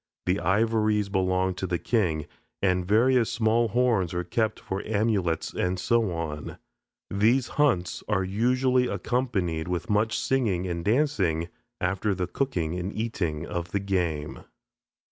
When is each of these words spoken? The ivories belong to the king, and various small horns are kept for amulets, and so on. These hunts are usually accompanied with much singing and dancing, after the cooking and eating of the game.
The 0.25 0.39
ivories 0.39 1.09
belong 1.09 1.53
to 1.53 1.67
the 1.67 1.77
king, 1.77 2.25
and 2.59 2.83
various 2.87 3.31
small 3.31 3.67
horns 3.67 4.15
are 4.15 4.23
kept 4.23 4.59
for 4.59 4.81
amulets, 4.83 5.53
and 5.53 5.77
so 5.79 6.11
on. 6.11 6.57
These 7.11 7.49
hunts 7.49 8.03
are 8.07 8.23
usually 8.23 8.87
accompanied 8.87 9.67
with 9.67 9.91
much 9.91 10.17
singing 10.17 10.65
and 10.65 10.83
dancing, 10.83 11.49
after 11.79 12.15
the 12.15 12.25
cooking 12.25 12.73
and 12.79 12.91
eating 12.91 13.45
of 13.45 13.73
the 13.73 13.79
game. 13.79 14.39